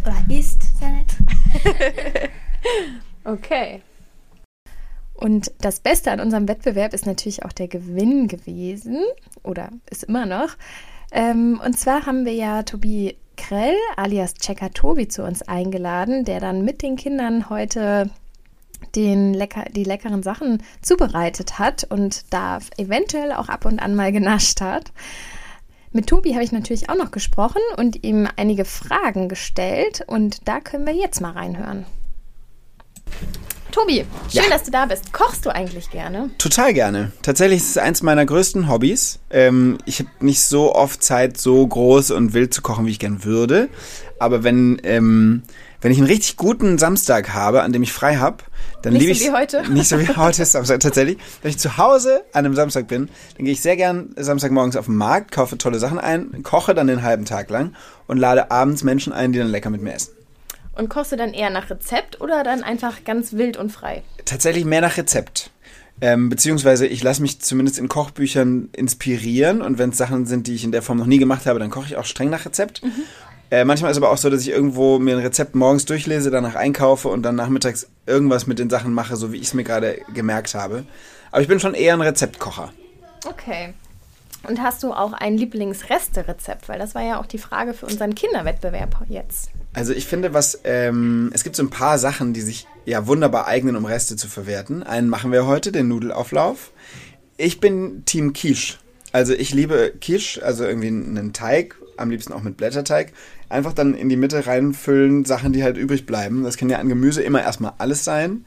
Oder 0.03 0.37
ist 0.37 0.79
sehr 0.79 0.91
nett. 0.91 1.17
okay. 3.25 3.83
Und 5.15 5.53
das 5.61 5.81
Beste 5.81 6.13
an 6.13 6.21
unserem 6.21 6.49
Wettbewerb 6.49 6.95
ist 6.95 7.07
natürlich 7.07 7.45
auch 7.45 7.53
der 7.53 7.69
Gewinn 7.69 8.29
gewesen. 8.29 8.99
Oder 9.43 9.71
ist 9.91 10.05
immer 10.05 10.27
noch. 10.27 10.57
Ähm, 11.11 11.61
und 11.65 11.79
zwar 11.79 12.07
haben 12.07 12.25
wir 12.25 12.35
ja 12.35 12.63
Tobi 12.63 13.17
Krell 13.37 13.77
alias 13.97 14.35
Checker 14.35 14.71
Tobi 14.73 15.09
zu 15.09 15.25
uns 15.25 15.43
eingeladen, 15.43 16.25
der 16.25 16.41
dann 16.41 16.65
mit 16.65 16.83
den 16.83 16.97
Kindern 16.97 17.49
heute 17.49 18.11
den 18.95 19.35
lecker, 19.35 19.65
die 19.71 19.85
leckeren 19.85 20.23
Sachen 20.23 20.63
zubereitet 20.83 21.59
hat 21.59 21.85
und 21.85 22.33
da 22.33 22.59
eventuell 22.77 23.33
auch 23.33 23.49
ab 23.49 23.65
und 23.65 23.81
an 23.81 23.95
mal 23.95 24.13
genascht 24.13 24.61
hat. 24.61 24.93
Mit 25.99 26.07
Tobi 26.07 26.35
habe 26.35 26.45
ich 26.45 26.53
natürlich 26.53 26.91
auch 26.91 26.95
noch 26.95 27.11
gesprochen 27.11 27.61
und 27.77 28.05
ihm 28.05 28.29
einige 28.37 28.65
Fragen 28.65 29.29
gestellt 29.29 30.05
und 30.07 30.47
da 30.47 30.61
können 30.61 30.87
wir 30.87 30.95
jetzt 30.95 31.21
mal 31.21 31.33
reinhören. 31.33 31.87
Tobi, 33.73 34.05
schön, 34.31 34.45
ja. 34.45 34.49
dass 34.49 34.63
du 34.63 34.71
da 34.71 34.87
bist. 34.87 35.13
Kochst 35.13 35.45
du 35.45 35.53
eigentlich 35.53 35.91
gerne? 35.91 36.31
Total 36.39 36.73
gerne. 36.73 37.11
Tatsächlich 37.23 37.63
ist 37.63 37.71
es 37.71 37.79
eins 37.79 38.05
meiner 38.05 38.25
größten 38.25 38.69
Hobbys. 38.69 39.19
Ähm, 39.31 39.79
ich 39.87 39.99
habe 39.99 40.09
nicht 40.21 40.41
so 40.41 40.73
oft 40.73 41.03
Zeit, 41.03 41.37
so 41.37 41.67
groß 41.67 42.13
und 42.13 42.33
wild 42.33 42.55
zu 42.55 42.63
kochen, 42.63 42.87
wie 42.87 42.93
ich 42.93 43.01
gern 43.01 43.25
würde. 43.25 43.69
Aber 44.21 44.45
wenn, 44.45 44.81
ähm, 44.85 45.43
wenn 45.81 45.93
ich 45.93 45.99
einen 45.99 46.07
richtig 46.07 46.37
guten 46.37 46.79
Samstag 46.79 47.35
habe, 47.35 47.63
an 47.63 47.73
dem 47.73 47.83
ich 47.83 47.93
frei 47.93 48.17
habe, 48.17 48.39
dann 48.83 48.95
liebe 48.95 49.13
ich. 49.13 49.21
Nicht 49.21 49.27
so 49.27 49.33
wie 49.33 49.37
heute. 49.37 49.63
Nicht 49.71 49.89
so 49.89 49.99
wie 50.01 50.09
heute 50.09 50.43
ist 50.43 50.53
Samstag 50.53 50.81
tatsächlich. 50.81 51.19
Wenn 51.43 51.51
ich 51.51 51.59
zu 51.59 51.77
Hause 51.79 52.25
an 52.33 52.45
einem 52.45 52.55
Samstag 52.55 52.89
bin, 52.89 53.09
dann 53.37 53.45
gehe 53.45 53.53
ich 53.53 53.61
sehr 53.61 53.77
gern 53.77 54.15
Samstagmorgens 54.17 54.77
auf 54.77 54.87
den 54.87 54.97
Markt, 54.97 55.31
kaufe 55.31 55.57
tolle 55.57 55.79
Sachen 55.79 55.99
ein, 55.99 56.43
koche 56.43 56.75
dann 56.75 56.87
den 56.87 57.03
halben 57.03 57.25
Tag 57.25 57.51
lang 57.51 57.75
und 58.07 58.19
lade 58.19 58.51
abends 58.51 58.83
Menschen 58.83 59.13
ein, 59.13 59.33
die 59.33 59.39
dann 59.39 59.49
lecker 59.49 59.71
mit 59.71 59.83
mir 59.83 59.95
essen. 59.95 60.15
Und 60.75 60.89
kochst 60.89 61.11
du 61.11 61.17
dann 61.17 61.35
eher 61.35 61.51
nach 61.51 61.71
Rezept 61.71 62.21
oder 62.21 62.45
dann 62.45 62.63
einfach 62.63 63.05
ganz 63.05 63.33
wild 63.33 63.57
und 63.57 63.71
frei? 63.71 64.03
Tatsächlich 64.25 64.65
mehr 64.65 64.81
nach 64.81 64.97
Rezept. 64.97 65.51
Ähm, 66.01 66.29
beziehungsweise 66.29 66.87
ich 66.87 67.03
lasse 67.03 67.21
mich 67.23 67.41
zumindest 67.41 67.79
in 67.79 67.89
Kochbüchern 67.89 68.69
inspirieren 68.73 69.61
und 69.61 69.79
wenn 69.79 69.91
es 69.91 69.99
Sachen 69.99 70.27
sind, 70.27 70.47
die 70.47 70.55
ich 70.55 70.63
in 70.63 70.71
der 70.71 70.83
Form 70.83 70.99
noch 70.99 71.07
nie 71.07 71.19
gemacht 71.19 71.47
habe, 71.47 71.59
dann 71.59 71.71
koche 71.71 71.87
ich 71.87 71.97
auch 71.97 72.05
streng 72.05 72.31
nach 72.31 72.45
Rezept. 72.47 72.85
Mhm. 72.85 73.03
Äh, 73.51 73.65
manchmal 73.65 73.91
ist 73.91 73.97
aber 73.97 74.11
auch 74.11 74.19
so, 74.19 74.29
dass 74.29 74.43
ich 74.43 74.51
irgendwo 74.51 74.99
mir 74.99 75.17
ein 75.17 75.23
Rezept 75.23 75.55
morgens 75.55 75.87
durchlese, 75.87 76.31
danach 76.31 76.55
einkaufe 76.55 77.09
und 77.09 77.23
dann 77.23 77.35
nachmittags 77.35 77.89
irgendwas 78.07 78.47
mit 78.47 78.59
den 78.59 78.69
Sachen 78.69 78.93
mache, 78.93 79.17
so 79.17 79.33
wie 79.33 79.37
ich 79.37 79.49
es 79.49 79.55
mir 79.55 79.65
gerade 79.65 80.01
gemerkt 80.13 80.55
habe. 80.55 80.85
Aber 81.31 81.41
ich 81.41 81.49
bin 81.49 81.61
schon 81.61 81.75
eher 81.75 81.95
ein 81.95 82.01
Rezeptkocher. 82.01 82.73
Okay. 83.27 83.75
Und 84.47 84.63
hast 84.63 84.83
du 84.83 84.93
auch 84.93 85.13
ein 85.13 85.37
Lieblingsreste-Rezept? 85.37 86.69
Weil 86.69 86.79
das 86.79 86.95
war 86.95 87.03
ja 87.03 87.21
auch 87.21 87.27
die 87.27 87.39
Frage 87.39 87.75
für 87.75 87.87
unseren 87.87 88.15
Kinderwettbewerb 88.15 89.05
jetzt. 89.09 89.51
Also 89.75 89.93
ich 89.93 90.07
finde, 90.07 90.33
was 90.33 90.61
ähm, 90.65 91.31
es 91.35 91.45
gibt 91.45 91.57
so 91.57 91.63
ein 91.63 91.71
paar 91.71 91.99
Sachen, 91.99 92.33
die 92.33 92.41
sich 92.41 92.67
ja 92.85 93.07
wunderbar 93.07 93.47
eignen, 93.47 93.77
um 93.77 93.85
Reste 93.85 94.17
zu 94.17 94.29
verwerten. 94.29 94.83
Einen 94.83 95.09
machen 95.09 95.33
wir 95.33 95.47
heute, 95.47 95.73
den 95.73 95.89
Nudelauflauf. 95.89 96.73
Ich 97.37 97.61
bin 97.61 98.05
Team 98.05 98.33
Quiche. 98.33 98.77
Also 99.13 99.35
ich 99.35 99.53
liebe 99.53 99.93
Quiche, 100.01 100.43
also 100.45 100.65
irgendwie 100.65 100.89
einen 100.89 101.33
Teig, 101.33 101.77
am 101.99 102.11
liebsten 102.11 102.33
auch 102.33 102.43
mit 102.43 102.57
Blätterteig. 102.57 103.13
Einfach 103.49 103.73
dann 103.73 103.95
in 103.95 104.09
die 104.09 104.17
Mitte 104.17 104.47
reinfüllen, 104.47 105.25
Sachen, 105.25 105.53
die 105.53 105.63
halt 105.63 105.77
übrig 105.77 106.07
bleiben. 106.07 106.45
Das 106.45 106.57
kann 106.57 106.71
ja 106.71 106.79
an 106.79 106.89
Gemüse 106.89 107.23
immer 107.23 107.43
erstmal 107.43 107.73
alles 107.79 108.05
sein. 108.05 108.45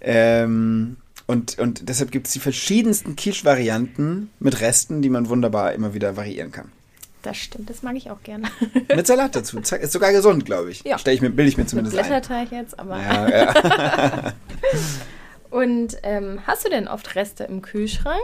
Ähm, 0.00 0.96
und, 1.26 1.58
und 1.58 1.88
deshalb 1.88 2.12
gibt 2.12 2.28
es 2.28 2.32
die 2.32 2.38
verschiedensten 2.40 3.16
Quiche-Varianten 3.16 4.30
mit 4.38 4.60
Resten, 4.60 5.02
die 5.02 5.10
man 5.10 5.28
wunderbar 5.28 5.72
immer 5.72 5.94
wieder 5.94 6.16
variieren 6.16 6.52
kann. 6.52 6.70
Das 7.22 7.36
stimmt, 7.36 7.68
das 7.68 7.82
mag 7.82 7.96
ich 7.96 8.08
auch 8.10 8.22
gerne. 8.22 8.46
Mit 8.94 9.06
Salat 9.08 9.34
dazu. 9.34 9.58
Ist 9.58 9.92
sogar 9.92 10.12
gesund, 10.12 10.44
glaube 10.44 10.70
ich. 10.70 10.84
Ja. 10.84 10.96
Stell 10.96 11.14
ich 11.14 11.20
mir, 11.20 11.30
bilde 11.30 11.48
ich 11.48 11.56
mir 11.56 11.66
zumindest 11.66 11.96
Mit 11.96 12.06
Blätterteig 12.06 12.52
ein. 12.52 12.58
jetzt, 12.58 12.78
aber. 12.78 13.00
Ja, 13.00 13.28
ja. 13.28 14.32
Und 15.50 15.96
ähm, 16.04 16.38
hast 16.46 16.64
du 16.64 16.70
denn 16.70 16.86
oft 16.86 17.16
Reste 17.16 17.42
im 17.44 17.62
Kühlschrank? 17.62 18.22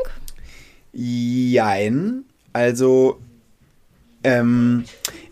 Jein. 0.93 2.25
Also, 2.53 3.21
ähm, 4.25 4.85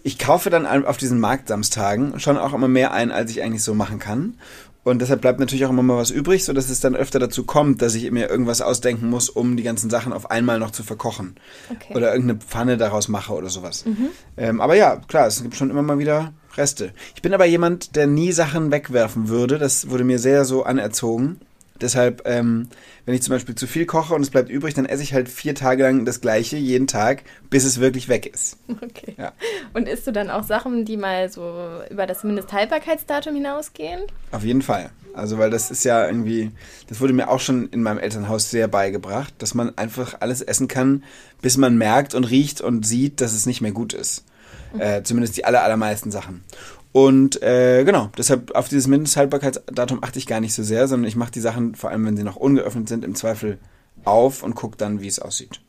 ich 0.03 0.19
kaufe 0.19 0.51
dann 0.51 0.67
auf 0.85 0.97
diesen 0.97 1.21
Marktsamstagen 1.21 2.19
schon 2.21 2.39
auch 2.39 2.55
immer 2.55 2.69
mehr 2.69 2.93
ein, 2.93 3.11
als 3.11 3.31
ich 3.31 3.43
eigentlich 3.43 3.63
so 3.63 3.75
machen 3.75 3.99
kann. 3.99 4.35
Und 4.83 5.01
deshalb 5.03 5.21
bleibt 5.21 5.41
natürlich 5.41 5.67
auch 5.67 5.71
immer 5.71 5.83
mal 5.83 5.99
was 5.99 6.11
übrig, 6.11 6.43
sodass 6.43 6.71
es 6.71 6.81
dann 6.81 6.97
öfter 6.97 7.19
dazu 7.19 7.45
kommt, 7.45 7.83
dass 7.83 7.95
ich 7.95 8.11
mir 8.11 8.31
irgendwas 8.31 8.63
ausdenken 8.63 9.11
muss, 9.11 9.29
um 9.29 9.59
die 9.59 9.63
ganzen 9.63 9.91
Sachen 9.91 10.15
auf 10.15 10.31
einmal 10.31 10.59
noch 10.59 10.71
zu 10.71 10.83
verkochen. 10.83 11.35
Okay. 11.71 11.95
Oder 11.95 12.13
irgendeine 12.13 12.41
Pfanne 12.41 12.79
daraus 12.79 13.09
mache 13.09 13.35
oder 13.35 13.51
sowas. 13.51 13.85
Mhm. 13.85 14.09
Ähm, 14.39 14.61
aber 14.63 14.77
ja, 14.77 14.97
klar, 14.97 15.27
es 15.27 15.43
gibt 15.43 15.55
schon 15.55 15.69
immer 15.69 15.83
mal 15.83 15.99
wieder 15.99 16.33
Reste. 16.57 16.93
Ich 17.15 17.21
bin 17.21 17.35
aber 17.35 17.45
jemand, 17.45 17.95
der 17.95 18.07
nie 18.07 18.33
Sachen 18.33 18.73
wegwerfen 18.73 19.29
würde. 19.29 19.59
Das 19.59 19.91
wurde 19.91 20.05
mir 20.05 20.19
sehr 20.19 20.47
so 20.47 20.65
anerzogen. 20.65 21.41
Deshalb, 21.81 22.23
ähm, 22.27 22.69
wenn 23.05 23.15
ich 23.15 23.23
zum 23.23 23.33
Beispiel 23.33 23.55
zu 23.55 23.67
viel 23.67 23.87
koche 23.87 24.15
und 24.15 24.23
es 24.23 24.31
bleibt 24.31 24.51
übrig, 24.51 24.75
dann 24.75 24.87
esse 24.87 25.03
ich 25.03 25.15
halt 25.15 25.29
vier 25.29 25.55
Tage 25.55 25.83
lang 25.83 26.05
das 26.05 26.21
Gleiche, 26.21 26.57
jeden 26.57 26.87
Tag, 26.87 27.23
bis 27.49 27.65
es 27.65 27.81
wirklich 27.81 28.09
weg 28.09 28.27
ist. 28.27 28.57
Okay. 28.83 29.15
Ja. 29.19 29.33
Und 29.75 29.89
isst 29.89 30.07
du 30.07 30.13
dann 30.13 30.31
auch 30.31 30.43
Sachen, 30.43 30.85
die 30.85 30.97
mal 30.97 31.31
so 31.31 31.81
über 31.91 32.07
das 32.07 32.25
Mindesthaltbarkeitsdatum 32.25 33.35
hinausgehen? 33.35 34.03
Auf 34.33 34.43
jeden 34.43 34.63
Fall. 34.63 34.91
Also, 35.15 35.39
weil 35.39 35.51
das 35.51 35.71
ist 35.71 35.85
ja 35.85 36.07
irgendwie, 36.07 36.51
das 36.89 37.01
wurde 37.01 37.13
mir 37.13 37.29
auch 37.29 37.41
schon 37.41 37.69
in 37.71 37.83
meinem 37.83 37.99
Elternhaus 37.99 38.51
sehr 38.51 38.69
beigebracht, 38.69 39.35
dass 39.39 39.55
man 39.55 39.77
einfach 39.77 40.17
alles 40.21 40.41
essen 40.41 40.69
kann, 40.69 41.05
bis 41.43 41.57
man 41.57 41.77
merkt 41.77 42.15
und 42.15 42.25
riecht 42.25 42.61
und 42.61 42.87
sieht, 42.87 43.21
dass 43.21 43.33
es 43.33 43.47
nicht 43.47 43.61
mehr 43.61 43.73
gut 43.73 43.93
ist. 43.93 44.25
Mhm. 44.73 44.81
Äh, 44.81 45.03
zumindest 45.03 45.37
die 45.37 45.45
aller, 45.45 45.63
allermeisten 45.63 46.11
Sachen. 46.11 46.45
Und 46.93 47.41
äh, 47.43 47.85
genau, 47.85 48.11
deshalb 48.19 48.55
auf 48.55 48.69
dieses 48.69 48.89
Mindesthaltbarkeitsdatum 48.89 50.03
achte 50.03 50.19
ich 50.19 50.27
gar 50.27 50.41
nicht 50.41 50.55
so 50.55 50.63
sehr, 50.63 50.89
sondern 50.89 51.09
ich 51.09 51.17
mache 51.17 51.31
die 51.31 51.41
Sachen, 51.41 51.75
vor 51.77 51.91
allem 51.91 52.05
wenn 52.05 52.17
sie 52.17 52.25
noch 52.25 52.37
ungeöffnet 52.37 52.89
sind, 52.89 53.05
im 53.05 53.15
Zweifel 53.15 53.59
auf 54.05 54.43
und 54.43 54.55
gucke 54.55 54.77
dann, 54.77 55.01
wie 55.01 55.07
es 55.07 55.21
aussieht. 55.21 55.61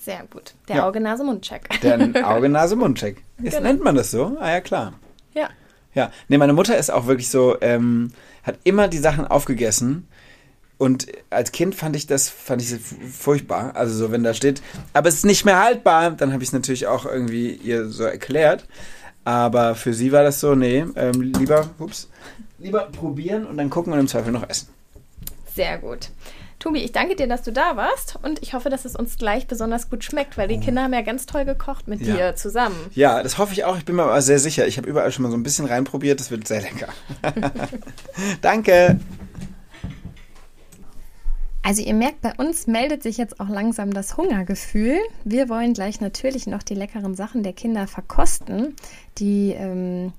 Sehr 0.00 0.24
gut. 0.30 0.54
Der 0.68 0.76
ja. 0.76 0.88
Auge-Nase-Mund-Check. 0.88 1.80
Der 1.82 1.98
Auge-Nase-Mund-Check. 2.28 3.22
Genau. 3.38 3.60
Nennt 3.60 3.82
man 3.82 3.94
das 3.94 4.10
so? 4.10 4.36
Ah 4.40 4.50
ja, 4.50 4.60
klar. 4.60 4.94
Ja. 5.34 5.50
Ja. 5.94 6.10
Nee, 6.28 6.38
meine 6.38 6.52
Mutter 6.52 6.76
ist 6.76 6.90
auch 6.90 7.06
wirklich 7.06 7.28
so, 7.28 7.56
ähm, 7.60 8.12
hat 8.42 8.58
immer 8.64 8.88
die 8.88 8.98
Sachen 8.98 9.26
aufgegessen. 9.26 10.08
Und 10.78 11.06
als 11.30 11.52
Kind 11.52 11.74
fand 11.74 11.96
ich 11.96 12.06
das 12.06 12.28
fand 12.28 12.60
ich 12.60 12.74
furchtbar. 12.78 13.74
Also 13.76 13.96
so, 13.96 14.12
wenn 14.12 14.22
da 14.22 14.34
steht, 14.34 14.60
aber 14.92 15.08
es 15.08 15.16
ist 15.16 15.24
nicht 15.24 15.44
mehr 15.44 15.62
haltbar, 15.62 16.10
dann 16.10 16.32
habe 16.32 16.42
ich 16.42 16.50
es 16.50 16.52
natürlich 16.52 16.86
auch 16.86 17.06
irgendwie 17.06 17.50
ihr 17.50 17.88
so 17.88 18.04
erklärt. 18.04 18.66
Aber 19.26 19.74
für 19.74 19.92
sie 19.92 20.12
war 20.12 20.22
das 20.22 20.38
so, 20.38 20.54
nee, 20.54 20.84
ähm, 20.94 21.20
lieber, 21.20 21.68
ups, 21.80 22.08
lieber 22.60 22.82
probieren 22.92 23.44
und 23.44 23.56
dann 23.56 23.70
gucken 23.70 23.92
und 23.92 23.98
im 23.98 24.06
Zweifel 24.06 24.30
noch 24.30 24.48
essen. 24.48 24.68
Sehr 25.52 25.78
gut. 25.78 26.10
Tobi, 26.60 26.78
ich 26.78 26.92
danke 26.92 27.16
dir, 27.16 27.26
dass 27.26 27.42
du 27.42 27.52
da 27.52 27.76
warst 27.76 28.20
und 28.22 28.40
ich 28.40 28.54
hoffe, 28.54 28.70
dass 28.70 28.84
es 28.84 28.94
uns 28.94 29.18
gleich 29.18 29.48
besonders 29.48 29.90
gut 29.90 30.04
schmeckt, 30.04 30.38
weil 30.38 30.46
die 30.46 30.58
oh. 30.58 30.60
Kinder 30.60 30.84
haben 30.84 30.92
ja 30.92 31.02
ganz 31.02 31.26
toll 31.26 31.44
gekocht 31.44 31.88
mit 31.88 32.02
ja. 32.02 32.14
dir 32.14 32.36
zusammen. 32.36 32.76
Ja, 32.94 33.20
das 33.20 33.36
hoffe 33.36 33.52
ich 33.52 33.64
auch. 33.64 33.76
Ich 33.76 33.84
bin 33.84 33.96
mir 33.96 34.04
aber 34.04 34.22
sehr 34.22 34.38
sicher. 34.38 34.64
Ich 34.68 34.78
habe 34.78 34.88
überall 34.88 35.10
schon 35.10 35.24
mal 35.24 35.30
so 35.30 35.36
ein 35.36 35.42
bisschen 35.42 35.66
reinprobiert. 35.66 36.20
Das 36.20 36.30
wird 36.30 36.46
sehr 36.46 36.62
lecker. 36.62 36.88
danke. 38.42 39.00
Also 41.66 41.82
ihr 41.82 41.94
merkt, 41.94 42.20
bei 42.20 42.32
uns 42.34 42.68
meldet 42.68 43.02
sich 43.02 43.16
jetzt 43.16 43.40
auch 43.40 43.48
langsam 43.48 43.92
das 43.92 44.16
Hungergefühl. 44.16 45.00
Wir 45.24 45.48
wollen 45.48 45.72
gleich 45.72 46.00
natürlich 46.00 46.46
noch 46.46 46.62
die 46.62 46.76
leckeren 46.76 47.16
Sachen 47.16 47.42
der 47.42 47.54
Kinder 47.54 47.88
verkosten. 47.88 48.76
Die 49.18 49.50
ähm, 49.50 50.12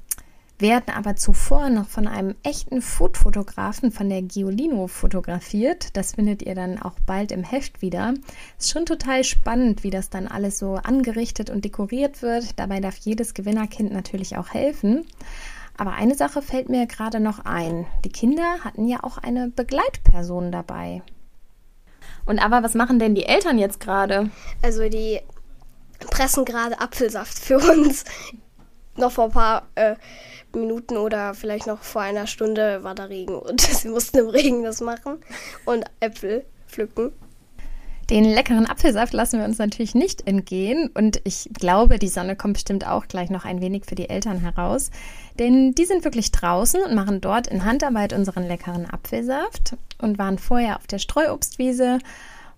werden 0.60 0.94
aber 0.94 1.16
zuvor 1.16 1.70
noch 1.70 1.88
von 1.88 2.06
einem 2.06 2.36
echten 2.44 2.82
Foodfotografen 2.82 3.94
von 3.94 4.10
der 4.10 4.24
Giolino 4.24 4.88
fotografiert. 4.88 5.96
Das 5.96 6.16
findet 6.16 6.42
ihr 6.42 6.54
dann 6.54 6.82
auch 6.82 7.00
bald 7.06 7.32
im 7.32 7.46
Heft 7.46 7.82
wieder. 7.82 8.14
Ist 8.60 8.72
schon 8.72 8.86
total 8.86 9.24
spannend, 9.24 9.86
wie 9.86 9.90
das 9.90 10.10
dann 10.10 10.28
alles 10.28 10.60
so 10.60 10.74
angerichtet 10.74 11.50
und 11.50 11.64
dekoriert 11.64 12.22
wird. 12.22 12.60
Dabei 12.60 12.82
darf 12.82 12.98
jedes 12.98 13.34
Gewinnerkind 13.34 13.94
natürlich 13.94 14.36
auch 14.36 14.50
helfen. 14.50 15.06
Aber 15.78 15.94
eine 15.94 16.16
Sache 16.16 16.42
fällt 16.42 16.68
mir 16.68 16.88
gerade 16.88 17.22
noch 17.22 17.46
ein. 17.46 17.86
Die 18.04 18.12
Kinder 18.12 18.66
hatten 18.66 18.86
ja 18.86 19.02
auch 19.02 19.18
eine 19.18 19.48
Begleitperson 19.48 20.52
dabei. 20.52 21.04
Und 22.28 22.40
aber 22.40 22.62
was 22.62 22.76
machen 22.76 23.00
denn 23.00 23.16
die 23.16 23.26
Eltern 23.26 23.58
jetzt 23.58 23.80
gerade? 23.80 24.30
Also 24.62 24.88
die 24.90 25.20
pressen 26.12 26.46
gerade 26.46 26.80
Apfelsaft 26.80 27.40
für 27.40 27.58
uns. 27.58 28.04
noch 28.98 29.12
vor 29.12 29.26
ein 29.26 29.32
paar 29.32 29.68
äh, 29.76 29.96
Minuten 30.54 30.98
oder 30.98 31.34
vielleicht 31.34 31.68
noch 31.68 31.84
vor 31.84 32.02
einer 32.02 32.28
Stunde 32.28 32.84
war 32.84 32.96
da 32.96 33.06
Regen 33.06 33.38
und 33.38 33.62
sie 33.62 33.90
mussten 33.90 34.18
im 34.18 34.28
Regen 34.28 34.64
das 34.64 34.82
machen 34.82 35.24
und 35.66 35.86
Äpfel 36.00 36.46
pflücken. 36.68 37.14
Den 38.10 38.24
leckeren 38.24 38.66
Apfelsaft 38.66 39.12
lassen 39.12 39.40
wir 39.40 39.46
uns 39.46 39.58
natürlich 39.58 39.94
nicht 39.94 40.26
entgehen 40.28 40.90
und 40.94 41.20
ich 41.26 41.50
glaube, 41.54 42.00
die 42.00 42.08
Sonne 42.08 42.38
kommt 42.38 42.54
bestimmt 42.54 42.88
auch 42.88 43.08
gleich 43.10 43.30
noch 43.30 43.44
ein 43.44 43.60
wenig 43.60 43.86
für 43.86 43.96
die 43.96 44.10
Eltern 44.10 44.40
heraus, 44.40 44.92
denn 45.40 45.74
die 45.76 45.84
sind 45.84 46.06
wirklich 46.06 46.32
draußen 46.32 46.82
und 46.82 46.96
machen 46.96 47.20
dort 47.20 47.48
in 47.48 47.66
Handarbeit 47.66 48.14
unseren 48.14 48.48
leckeren 48.48 48.90
Apfelsaft 48.90 49.76
und 49.98 50.18
waren 50.18 50.40
vorher 50.40 50.78
auf 50.78 50.88
der 50.88 51.00
Streuobstwiese 51.00 52.00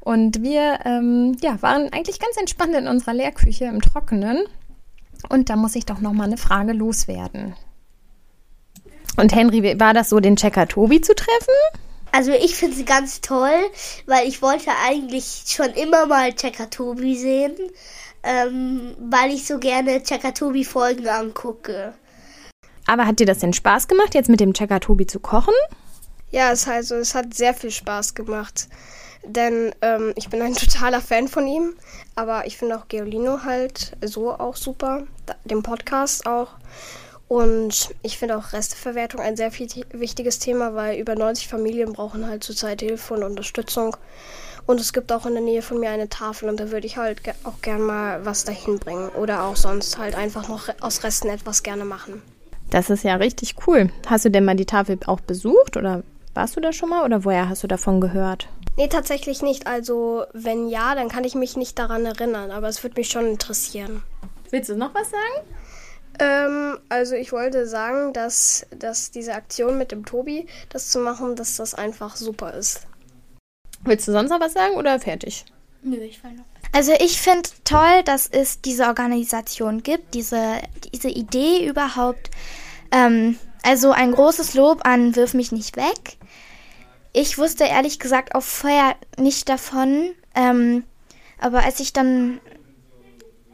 und 0.01 0.43
wir 0.43 0.81
ähm, 0.85 1.35
ja, 1.41 1.59
waren 1.63 1.91
eigentlich 1.93 2.19
ganz 2.19 2.37
entspannt 2.37 2.75
in 2.75 2.87
unserer 2.87 3.15
Lehrküche 3.15 3.65
im 3.65 3.81
Trockenen 3.81 4.43
und 5.29 5.49
da 5.49 5.55
muss 5.55 5.75
ich 5.75 5.85
doch 5.87 5.99
noch 5.99 6.13
mal 6.13 6.25
eine 6.25 6.37
Frage 6.37 6.73
loswerden. 6.73 7.55
Und 9.17 9.33
Henry, 9.33 9.79
war 9.79 9.95
das 9.95 10.09
so, 10.09 10.19
den 10.19 10.35
Checker 10.35 10.67
Tobi 10.67 11.01
zu 11.01 11.15
treffen? 11.15 11.55
Also 12.11 12.31
ich 12.31 12.55
finde 12.55 12.75
sie 12.75 12.85
ganz 12.85 13.21
toll, 13.21 13.69
weil 14.05 14.27
ich 14.27 14.41
wollte 14.41 14.71
eigentlich 14.85 15.43
schon 15.47 15.69
immer 15.71 16.05
mal 16.05 16.33
Checker 16.33 16.69
Tobi 16.69 17.17
sehen. 17.17 17.55
ähm, 18.23 18.95
weil 18.99 19.31
ich 19.31 19.45
so 19.45 19.59
gerne 19.59 20.03
Chakatobi-Folgen 20.03 21.07
angucke. 21.07 21.93
Aber 22.85 23.05
hat 23.05 23.19
dir 23.19 23.25
das 23.25 23.39
denn 23.39 23.53
Spaß 23.53 23.87
gemacht, 23.87 24.13
jetzt 24.13 24.29
mit 24.29 24.39
dem 24.39 24.53
Chakatobi 24.53 25.07
zu 25.07 25.19
kochen? 25.19 25.53
Ja, 26.31 26.51
es, 26.51 26.67
also, 26.67 26.95
es 26.95 27.15
hat 27.15 27.33
sehr 27.33 27.53
viel 27.53 27.71
Spaß 27.71 28.15
gemacht. 28.15 28.67
Denn 29.23 29.73
ähm, 29.81 30.13
ich 30.15 30.29
bin 30.29 30.41
ein 30.41 30.53
totaler 30.55 31.01
Fan 31.01 31.27
von 31.27 31.47
ihm. 31.47 31.75
Aber 32.15 32.45
ich 32.45 32.57
finde 32.57 32.77
auch 32.77 32.87
Geolino 32.87 33.43
halt 33.43 33.95
so 34.03 34.31
auch 34.33 34.55
super. 34.55 35.03
Den 35.45 35.63
Podcast 35.63 36.25
auch. 36.25 36.49
Und 37.29 37.91
ich 38.01 38.17
finde 38.17 38.36
auch 38.36 38.53
Resteverwertung 38.53 39.21
ein 39.21 39.38
sehr 39.38 39.51
viel 39.51 39.67
wichtiges 39.91 40.39
Thema, 40.39 40.74
weil 40.74 41.00
über 41.00 41.13
90 41.13 41.48
Familien 41.48 41.93
brauchen 41.93 42.27
halt 42.27 42.43
zurzeit 42.43 42.81
Hilfe 42.81 43.13
und 43.13 43.24
Unterstützung. 43.24 43.95
Und 44.65 44.81
es 44.81 44.93
gibt 44.93 45.12
auch 45.12 45.27
in 45.27 45.33
der 45.33 45.43
Nähe 45.43 45.62
von 45.62 45.79
mir 45.79 45.91
eine 45.91 46.09
Tafel 46.09 46.50
und 46.50 46.59
da 46.59 46.71
würde 46.71 46.88
ich 46.88 46.98
halt 46.98 47.21
auch 47.43 47.62
gern 47.62 47.83
mal 47.83 48.25
was 48.25 48.45
dahin 48.45 48.79
bringen. 48.79 49.09
Oder 49.09 49.43
auch 49.43 49.55
sonst 49.55 50.00
halt 50.00 50.15
einfach 50.15 50.50
noch 50.50 50.69
aus 50.81 51.03
Resten 51.03 51.29
etwas 51.29 51.62
gerne 51.62 51.86
machen. 51.86 52.24
Das 52.71 52.89
ist 52.89 53.03
ja 53.03 53.15
richtig 53.15 53.55
cool. 53.67 53.91
Hast 54.07 54.25
du 54.25 54.31
denn 54.31 54.45
mal 54.45 54.55
die 54.55 54.65
Tafel 54.65 54.98
auch 55.05 55.19
besucht 55.19 55.77
oder 55.77 56.03
warst 56.33 56.55
du 56.55 56.62
da 56.62 56.74
schon 56.74 56.89
mal 56.89 57.05
oder 57.05 57.25
woher 57.25 57.48
hast 57.48 57.63
du 57.63 57.67
davon 57.67 58.01
gehört? 58.01 58.48
Nee, 58.75 58.88
tatsächlich 58.88 59.43
nicht. 59.43 59.67
Also, 59.67 60.24
wenn 60.33 60.67
ja, 60.67 60.95
dann 60.95 61.09
kann 61.09 61.25
ich 61.25 61.36
mich 61.36 61.57
nicht 61.57 61.77
daran 61.77 62.05
erinnern, 62.05 62.50
aber 62.50 62.69
es 62.69 62.81
würde 62.81 63.00
mich 63.00 63.09
schon 63.09 63.27
interessieren. 63.27 64.01
Willst 64.50 64.69
du 64.69 64.75
noch 64.75 64.95
was 64.95 65.12
sagen? 65.12 65.48
Ähm, 66.19 66.78
also 66.89 67.15
ich 67.15 67.31
wollte 67.31 67.67
sagen, 67.67 68.13
dass, 68.13 68.65
dass 68.72 69.12
diese 69.12 69.34
Aktion 69.36 69.77
mit 69.77 69.91
dem 69.91 70.05
Tobi, 70.05 70.48
das 70.69 70.89
zu 70.89 71.00
machen, 71.00 71.36
dass 71.36 71.55
das 71.55 71.74
einfach 71.74 72.15
super 72.15 72.53
ist. 72.53 72.81
Willst 73.84 74.08
du 74.08 74.12
sonst 74.12 74.29
noch 74.29 74.41
was 74.41 74.53
sagen 74.53 74.75
oder 74.75 75.00
fertig? 75.00 75.46
Nö, 75.81 75.98
ich 75.98 76.24
will 76.24 76.31
noch. 76.34 76.46
Also 76.72 76.91
ich 77.00 77.19
finde 77.19 77.50
toll, 77.63 78.03
dass 78.05 78.27
es 78.27 78.62
diese 78.62 78.86
Organisation 78.88 79.81
gibt, 79.81 80.13
diese, 80.13 80.60
diese 80.93 81.10
Idee 81.10 81.65
überhaupt. 81.65 82.29
Ähm, 82.91 83.39
also 83.63 83.91
ein 83.91 84.12
großes 84.12 84.53
Lob 84.53 84.86
an 84.86 85.15
Wirf 85.15 85.34
mich 85.34 85.51
nicht 85.51 85.77
weg. 85.77 86.17
Ich 87.13 87.38
wusste 87.38 87.63
ehrlich 87.63 88.00
gesagt 88.00 88.36
auch 88.36 88.43
vorher 88.43 88.96
nicht 89.17 89.50
davon. 89.50 90.12
Ähm, 90.36 90.84
aber 91.39 91.63
als 91.63 91.79
ich 91.79 91.93
dann 91.93 92.39